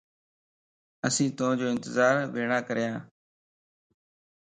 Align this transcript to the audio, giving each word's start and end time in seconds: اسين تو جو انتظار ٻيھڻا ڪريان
اسين 1.07 1.29
تو 1.37 1.47
جو 1.59 1.65
انتظار 1.73 2.15
ٻيھڻا 2.33 2.59
ڪريان 2.67 2.95